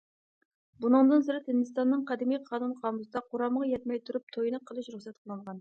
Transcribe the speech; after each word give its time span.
بۇنىڭدىن 0.85 1.25
سىرت، 1.27 1.51
ھىندىستاننىڭ 1.51 2.01
قەدىمىي 2.13 2.41
قانۇن 2.49 2.73
قامۇسىدا 2.81 3.25
قۇرامىغا 3.35 3.71
يەتمەي 3.77 4.03
تۇرۇپ 4.09 4.37
تويىنى 4.39 4.63
قىلىش 4.73 4.95
رۇخسەت 4.97 5.17
قىلىنغان. 5.21 5.49